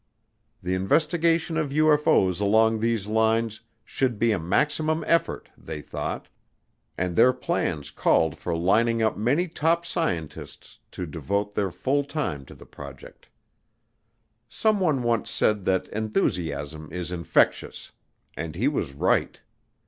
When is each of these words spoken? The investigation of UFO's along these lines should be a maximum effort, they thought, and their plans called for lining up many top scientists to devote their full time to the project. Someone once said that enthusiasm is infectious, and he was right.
The 0.63 0.73
investigation 0.73 1.57
of 1.57 1.69
UFO's 1.69 2.39
along 2.39 2.79
these 2.79 3.05
lines 3.05 3.61
should 3.85 4.17
be 4.17 4.31
a 4.31 4.39
maximum 4.39 5.03
effort, 5.05 5.49
they 5.55 5.79
thought, 5.79 6.27
and 6.97 7.15
their 7.15 7.31
plans 7.33 7.91
called 7.91 8.35
for 8.35 8.57
lining 8.57 9.03
up 9.03 9.15
many 9.15 9.47
top 9.47 9.85
scientists 9.85 10.79
to 10.93 11.05
devote 11.05 11.53
their 11.53 11.69
full 11.69 12.03
time 12.03 12.45
to 12.45 12.55
the 12.55 12.65
project. 12.65 13.29
Someone 14.49 15.03
once 15.03 15.29
said 15.29 15.65
that 15.65 15.87
enthusiasm 15.89 16.91
is 16.91 17.11
infectious, 17.11 17.91
and 18.35 18.55
he 18.55 18.67
was 18.67 18.93
right. 18.93 19.39